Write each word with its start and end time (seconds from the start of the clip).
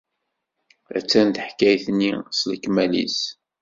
Attan 0.97 1.27
teḥkayt-nni 1.29 2.13
s 2.37 2.39
lekmal-nnes. 2.51 3.19